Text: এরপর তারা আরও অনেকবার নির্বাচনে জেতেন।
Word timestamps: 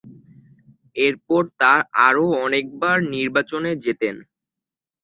এরপর 0.97 1.41
তারা 1.59 1.77
আরও 2.07 2.25
অনেকবার 2.45 2.97
নির্বাচনে 3.13 3.71
জেতেন। 3.83 4.15